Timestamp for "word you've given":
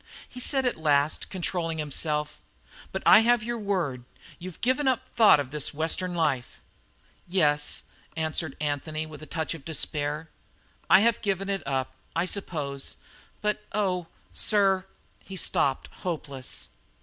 3.59-4.87